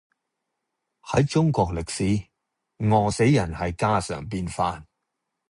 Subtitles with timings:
[1.03, 2.27] 喺中國歷史，
[2.79, 4.83] 餓死人係家常便飯